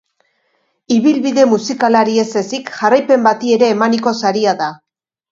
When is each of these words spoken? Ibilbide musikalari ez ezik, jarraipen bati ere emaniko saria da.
Ibilbide 0.93 1.43
musikalari 1.49 2.15
ez 2.21 2.25
ezik, 2.41 2.71
jarraipen 2.77 3.27
bati 3.27 3.53
ere 3.57 3.69
emaniko 3.75 4.15
saria 4.23 4.55
da. 4.63 4.71